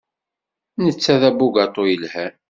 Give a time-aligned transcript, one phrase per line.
[0.83, 2.33] Netta d abugaṭu yelhan.